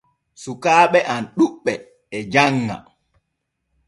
[0.41, 1.73] Sukkaaɓe am ɗuɓɓe
[2.15, 2.75] e janŋa.